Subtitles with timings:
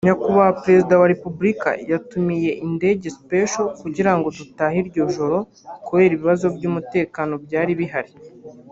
[0.07, 5.37] Nyakubahwa président wa République yadutumiye Indege spécial kugira ngo dutahe iryo joro
[5.85, 8.11] kubera ibibazo by’umutekano byari bihari